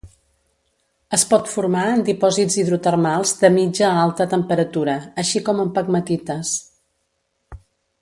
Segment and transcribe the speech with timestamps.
[1.17, 6.61] Es pot formar en dipòsits hidrotermals de mitja a alta temperatura, així com en pegmatites.